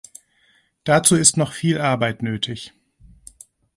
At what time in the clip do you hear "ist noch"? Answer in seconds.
1.15-1.53